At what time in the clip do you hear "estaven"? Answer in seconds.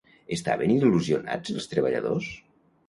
0.35-0.73